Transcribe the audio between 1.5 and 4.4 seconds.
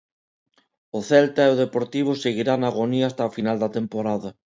o Deportivo seguirán na agonía ata o final de temporada.